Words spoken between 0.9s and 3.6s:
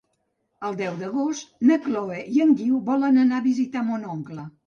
d'agost na Chloé i en Guiu volen anar a